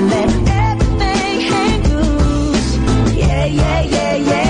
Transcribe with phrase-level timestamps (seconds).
[0.00, 2.76] And then everything hangs loose.
[3.16, 4.49] Yeah, yeah, yeah, yeah,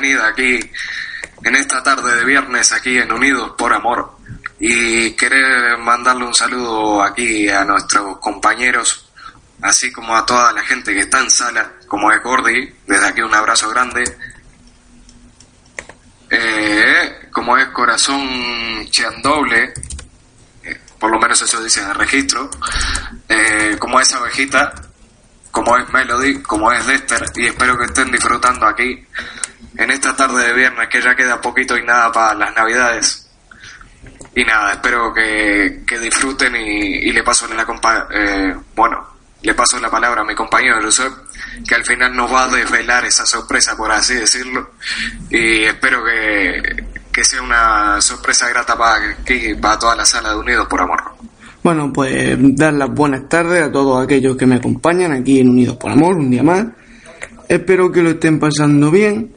[0.00, 0.60] bienvenida aquí
[1.42, 4.18] en esta tarde de viernes aquí en Unidos por Amor.
[4.58, 9.10] Y querer mandarle un saludo aquí a nuestros compañeros,
[9.62, 13.22] así como a toda la gente que está en sala, como es Gordy, desde aquí
[13.22, 14.04] un abrazo grande.
[16.28, 19.72] Eh, como es Corazón Cheandoble,
[20.62, 22.50] eh, por lo menos eso dice en el registro,
[23.30, 24.74] eh, como es Abejita,
[25.50, 29.06] como es Melody, como es Lester, y espero que estén disfrutando aquí
[29.76, 33.28] en esta tarde de viernes, que ya queda poquito y nada para las navidades.
[34.34, 39.78] Y nada, espero que, que disfruten y, le paso la compa eh, bueno, le paso
[39.80, 41.12] la palabra a mi compañero Josep,
[41.66, 44.72] que al final nos va a desvelar esa sorpresa, por así decirlo,
[45.30, 50.36] y espero que, que sea una sorpresa grata para, aquí, para toda la sala de
[50.36, 51.02] Unidos por Amor.
[51.62, 55.76] Bueno, pues dar las buenas tardes a todos aquellos que me acompañan aquí en Unidos
[55.76, 56.66] por Amor, un día más.
[57.48, 59.35] Espero que lo estén pasando bien.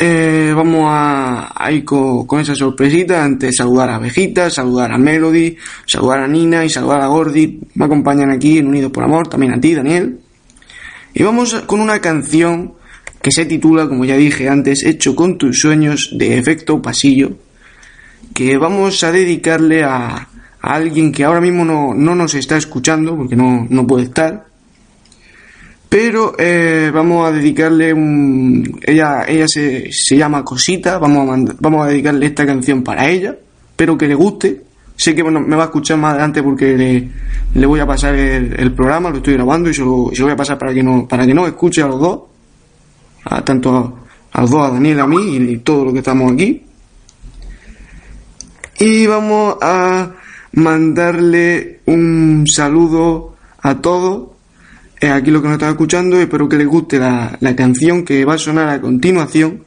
[0.00, 3.24] Eh, vamos a, ir con, con esa sorpresita.
[3.24, 7.58] Antes saludar a Vejita, saludar a Melody, saludar a Nina y saludar a Gordy.
[7.74, 10.20] Me acompañan aquí en Unidos por Amor, también a ti, Daniel.
[11.14, 12.74] Y vamos con una canción
[13.20, 17.32] que se titula, como ya dije antes, Hecho con tus sueños de efecto pasillo,
[18.32, 20.28] que vamos a dedicarle a, a
[20.60, 24.47] alguien que ahora mismo no, no nos está escuchando, porque no, no puede estar,
[25.88, 28.78] pero eh, vamos a dedicarle un...
[28.82, 33.36] Ella, ella se, se llama Cosita, vamos a, vamos a dedicarle esta canción para ella,
[33.70, 34.62] espero que le guste.
[34.96, 37.08] Sé que bueno, me va a escuchar más adelante porque le,
[37.54, 40.58] le voy a pasar el, programa, lo estoy grabando y se lo, voy a pasar
[40.58, 42.20] para que no, para que no escuche a los dos,
[43.24, 43.94] a, tanto a,
[44.32, 46.64] a los dos, a Daniel, a mí y, y todo lo que estamos aquí.
[48.80, 50.10] Y vamos a
[50.52, 54.37] mandarle un saludo a todos.
[55.00, 58.24] Eh, aquí lo que nos están escuchando, espero que les guste la, la canción que
[58.24, 59.64] va a sonar a continuación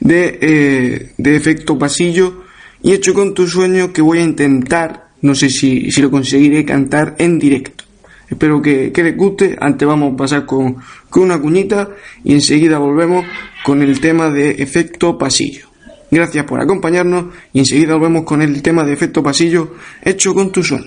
[0.00, 2.42] de, eh, de efecto pasillo
[2.82, 6.64] y hecho con tu sueño que voy a intentar, no sé si, si lo conseguiré
[6.64, 7.84] cantar en directo.
[8.28, 9.56] Espero que, que les guste.
[9.60, 10.76] Antes vamos a pasar con,
[11.08, 11.90] con una cuñita
[12.24, 13.24] y enseguida volvemos
[13.64, 15.68] con el tema de efecto pasillo.
[16.10, 20.62] Gracias por acompañarnos y enseguida volvemos con el tema de efecto pasillo hecho con tu
[20.62, 20.86] sueño.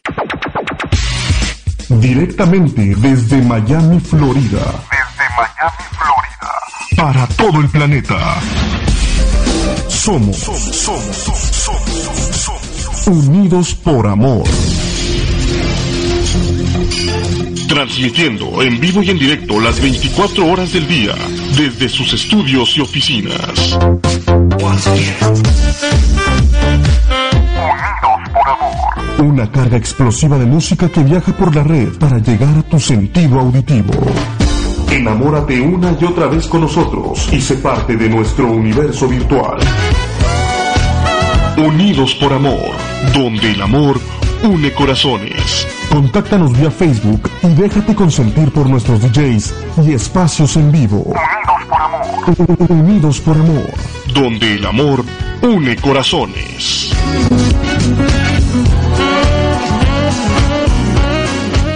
[1.90, 4.60] Directamente desde Miami, Florida.
[4.92, 6.52] Desde Miami, Florida.
[6.96, 8.36] Para todo el planeta.
[9.88, 11.82] Somos, somos, somos, somos,
[12.32, 13.08] somos.
[13.08, 14.44] Unidos por amor.
[17.68, 21.16] Transmitiendo en vivo y en directo las 24 horas del día
[21.58, 23.80] desde sus estudios y oficinas.
[29.20, 33.42] Una carga explosiva de música que viaja por la red para llegar a tu sentido
[33.42, 33.92] auditivo.
[34.90, 39.60] Enamórate una y otra vez con nosotros y sé parte de nuestro universo virtual.
[41.58, 42.72] Unidos por amor,
[43.14, 44.00] donde el amor
[44.44, 45.68] une corazones.
[45.90, 49.54] Contáctanos vía Facebook y déjate consentir por nuestros DJs
[49.86, 51.04] y espacios en vivo.
[51.04, 52.72] Unidos por amor.
[52.72, 53.74] Unidos por amor,
[54.14, 55.04] donde el amor
[55.42, 56.94] une corazones.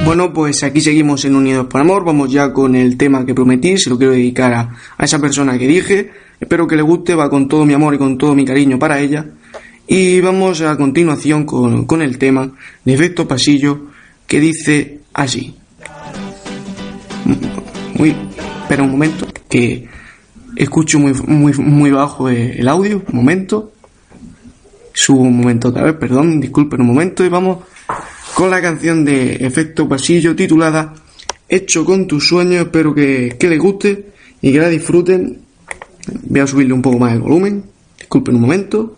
[0.05, 2.03] Bueno, pues aquí seguimos en Unidos por Amor.
[2.03, 3.77] Vamos ya con el tema que prometí.
[3.77, 6.11] Se lo quiero dedicar a, a esa persona que dije.
[6.39, 7.15] Espero que le guste.
[7.15, 9.25] Va con todo mi amor y con todo mi cariño para ella.
[9.87, 12.51] Y vamos a continuación con, con el tema
[12.83, 13.87] de efecto pasillo
[14.27, 15.55] que dice así.
[17.95, 18.15] Muy,
[18.63, 19.87] espera un momento que
[20.55, 23.71] Escucho muy, muy, muy bajo el audio, un momento.
[24.93, 27.59] Subo un momento otra vez, perdón, disculpen un momento y vamos
[28.33, 30.93] con la canción de Efecto Pasillo titulada
[31.47, 32.65] Hecho con tus sueños.
[32.65, 35.39] Espero que, que les guste y que la disfruten.
[36.23, 37.63] Voy a subirle un poco más el volumen.
[37.97, 38.97] Disculpen un momento.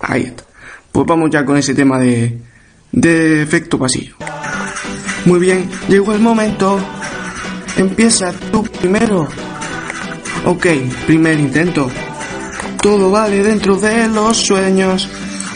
[0.00, 0.44] Ahí está.
[0.92, 2.38] Pues vamos ya con ese tema de,
[2.92, 4.14] de efecto pasillo.
[5.26, 6.78] Muy bien, llegó el momento.
[7.76, 9.28] Empieza tú primero.
[10.46, 10.66] Ok,
[11.06, 11.90] primer intento.
[12.80, 15.08] Todo vale dentro de los sueños.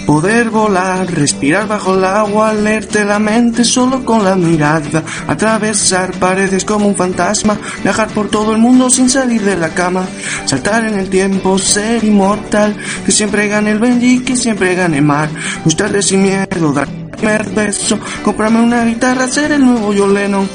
[0.08, 6.64] Poder volar, respirar bajo el agua, leerte la mente solo con la mirada, atravesar paredes
[6.64, 10.06] como un fantasma, viajar por todo el mundo sin salir de la cama,
[10.46, 12.74] saltar en el tiempo, ser inmortal,
[13.04, 15.28] que siempre gane el Benji, que siempre gane Mar,
[15.62, 20.48] gustarle sin miedo, dar primer beso, comprarme una guitarra, ser el nuevo Yoleno,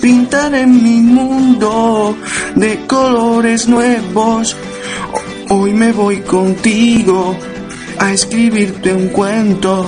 [0.00, 2.16] pintar en mi mundo
[2.54, 4.56] de colores nuevos.
[5.48, 7.36] Hoy me voy contigo
[8.00, 9.86] a escribirte un cuento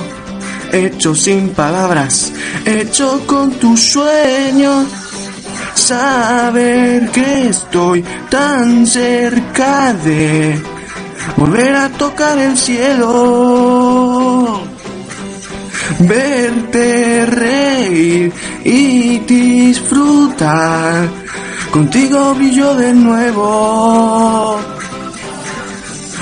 [0.71, 2.31] hecho sin palabras,
[2.65, 4.87] hecho con tus sueños.
[5.73, 10.61] Saber que estoy tan cerca de
[11.35, 14.61] volver a tocar el cielo,
[15.99, 18.31] verte reír
[18.63, 21.09] y disfrutar.
[21.71, 24.72] Contigo brillo de nuevo.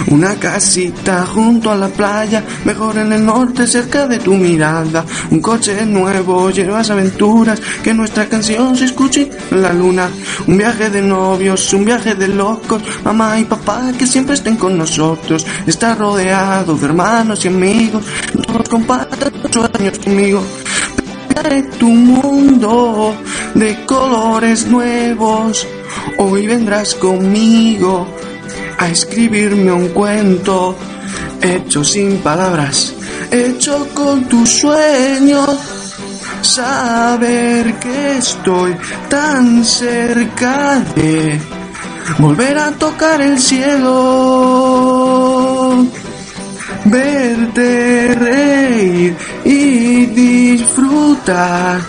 [0.08, 5.06] Una casita junto a la playa, mejor en el norte, cerca de tu mirada.
[5.30, 10.10] Un coche nuevo, llevas aventuras, que nuestra canción se escuche en la luna.
[10.48, 14.78] Un viaje de novios, un viaje de locos, mamá y papá que siempre estén con
[14.78, 15.46] nosotros.
[15.66, 18.04] Estar rodeado de hermanos y amigos,
[18.48, 20.44] todos compartan sueños conmigo.
[21.28, 23.16] Pintaré tu mundo
[23.54, 25.68] de colores nuevos,
[26.18, 28.08] hoy vendrás conmigo
[28.82, 30.76] a escribirme un cuento
[31.40, 32.96] hecho sin palabras,
[33.30, 35.60] hecho con tus sueños.
[36.42, 38.76] Saber que estoy
[39.08, 41.40] tan cerca de
[42.18, 43.86] volver a tocar el cielo,
[46.86, 51.80] verte reír y disfrutar.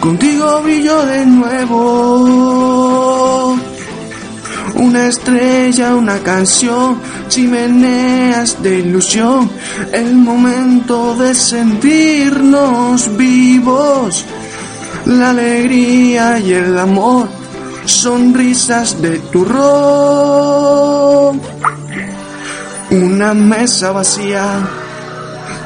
[0.00, 2.68] Contigo brillo de nuevo
[4.78, 9.50] una estrella, una canción, chimeneas de ilusión,
[9.92, 14.24] el momento de sentirnos vivos,
[15.06, 17.28] la alegría y el amor,
[17.84, 19.58] sonrisas de turrón,
[22.90, 24.68] una mesa vacía.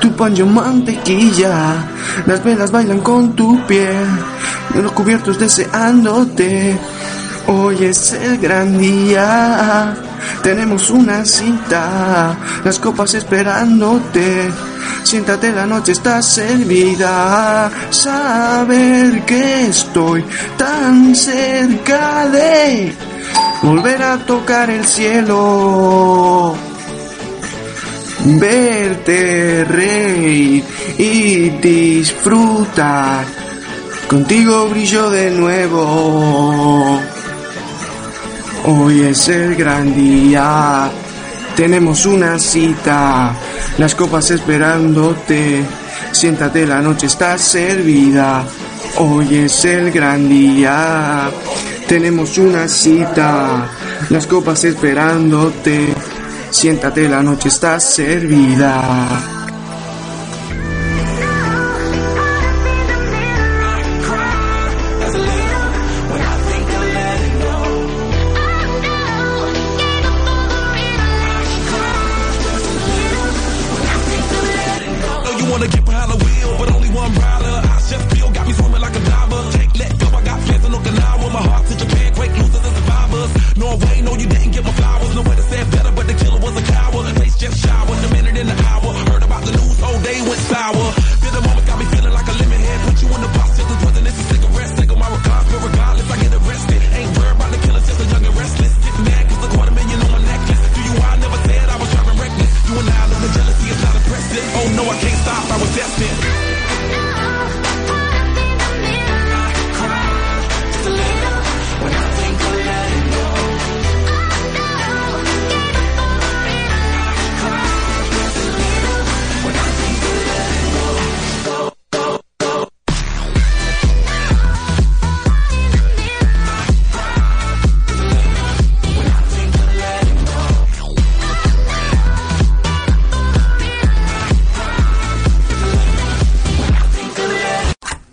[0.01, 1.85] Tu pan mantequilla,
[2.27, 4.09] las velas bailan con tu piel,
[4.75, 6.77] los cubiertos deseándote,
[7.47, 9.95] Hoy es el gran día,
[10.43, 14.51] tenemos una cita, las copas esperándote.
[15.03, 17.71] Siéntate, la noche está servida.
[17.91, 20.25] Saber que estoy
[20.57, 22.95] tan cerca de
[23.63, 26.55] volver a tocar el cielo.
[28.25, 30.65] Verte reír
[30.97, 33.25] y disfrutar.
[34.09, 37.01] Contigo brillo de nuevo.
[38.65, 40.89] Hoy es el gran día,
[41.57, 43.35] tenemos una cita,
[43.77, 45.65] las copas esperándote,
[46.13, 48.45] siéntate, la noche está servida.
[48.99, 51.29] Hoy es el gran día,
[51.89, 53.69] tenemos una cita,
[54.11, 55.93] las copas esperándote,
[56.51, 59.32] siéntate, la noche está servida.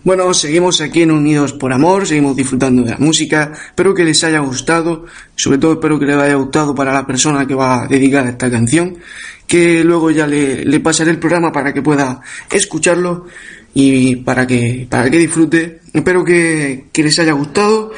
[0.09, 4.23] Bueno, seguimos aquí en Unidos por Amor, seguimos disfrutando de la música, espero que les
[4.23, 7.87] haya gustado, sobre todo espero que les haya gustado para la persona que va a
[7.87, 8.97] dedicar esta canción,
[9.45, 13.27] que luego ya le, le pasaré el programa para que pueda escucharlo
[13.75, 17.91] y para que, para que disfrute, espero que, que les haya gustado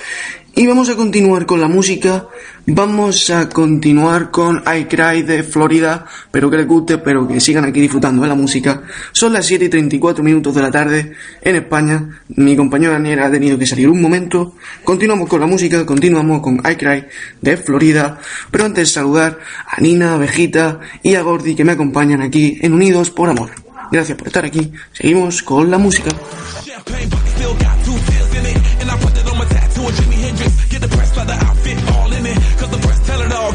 [0.53, 2.27] y vamos a continuar con la música.
[2.65, 6.05] Vamos a continuar con I Cry de Florida.
[6.25, 8.84] Espero que les guste, pero que sigan aquí disfrutando de la música.
[9.13, 12.22] Son las 7 y 34 minutos de la tarde en España.
[12.36, 14.55] Mi compañero Daniel ha tenido que salir un momento.
[14.84, 17.05] Continuamos con la música, continuamos con I Cry
[17.41, 18.20] de Florida.
[18.51, 22.74] Pero antes saludar a Nina, a Vejita y a Gordy que me acompañan aquí en
[22.74, 23.51] Unidos por Amor.
[23.91, 24.72] Gracias por estar aquí.
[24.93, 26.12] Seguimos con la música.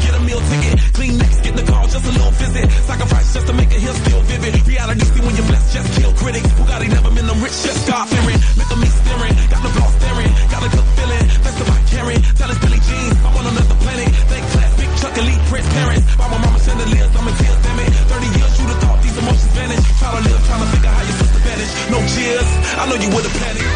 [0.01, 0.21] Tell it all.
[0.21, 0.93] Get a meal ticket.
[0.93, 2.71] Clean next, get the call, just a little visit.
[2.85, 4.67] Sacrifice just to make it here still vivid.
[4.67, 6.47] Reality see when you're blessed, just kill critics.
[6.57, 8.39] Bugatti never been them rich, just God fearing.
[8.57, 10.31] Look at me staring, got the blood staring.
[10.49, 12.21] Got a good feeling, that's the my carrying.
[12.37, 14.09] Tell us Billy Jean, I'm on another planet.
[14.29, 16.05] Think class, big Chuck, elite, Prince parents.
[16.17, 17.89] By my mama chandeliers, I'm in tears, damn it.
[18.09, 19.83] 30 years, you'd have thought these emotions vanish.
[19.99, 21.75] Try to live, trying to figure how your sister vanished.
[21.93, 23.66] No cheers, I know you would have panicked.